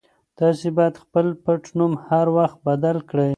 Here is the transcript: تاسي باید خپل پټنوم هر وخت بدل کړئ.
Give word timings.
تاسي 0.37 0.69
باید 0.77 0.95
خپل 1.03 1.25
پټنوم 1.45 1.91
هر 2.07 2.25
وخت 2.37 2.57
بدل 2.67 2.97
کړئ. 3.09 3.29